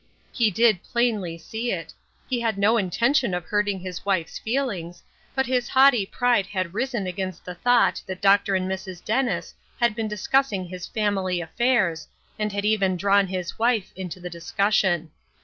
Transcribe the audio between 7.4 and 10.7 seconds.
the thought that Dr. and Mrs. Dennis had been discussing